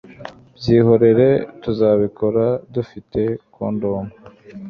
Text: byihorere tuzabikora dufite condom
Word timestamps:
byihorere 0.57 1.27
tuzabikora 1.61 2.45
dufite 2.73 3.21
condom 3.55 4.05